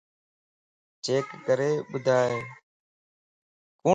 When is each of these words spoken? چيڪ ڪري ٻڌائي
چيڪ 1.03 1.27
ڪري 1.45 1.71
ٻڌائي 1.91 2.35